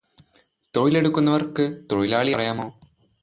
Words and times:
തൊഴിലെടുക്കുന്നവൻ 0.73 1.43
തൊഴിലാളി 1.91 2.31
എന്നു 2.31 2.37
പറയാമോ? 2.37 2.67